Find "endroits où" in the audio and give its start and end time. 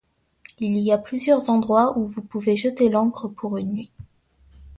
1.51-2.07